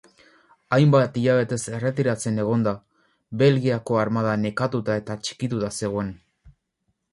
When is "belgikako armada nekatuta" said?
3.43-4.99